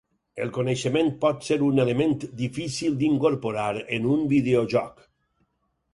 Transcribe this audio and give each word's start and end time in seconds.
El 0.43 0.51
coneixement 0.53 1.11
pot 1.25 1.45
ser 1.49 1.57
un 1.67 1.81
element 1.83 2.17
difícil 2.41 2.97
d’incorporar 3.03 3.69
en 3.99 4.09
un 4.17 4.29
videojoc. 4.33 5.09